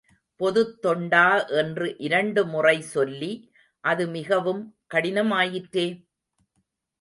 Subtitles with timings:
[0.35, 1.49] பொதுத் தொண்டா
[1.49, 3.53] என்று இரண்டுமுறை சொல்லி,
[3.79, 4.75] அது மிகவும்
[4.93, 6.05] கடினமாயிற்றே?